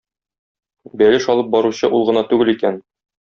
[1.01, 2.81] Бәлеш алып баручы ул гына түгел икән.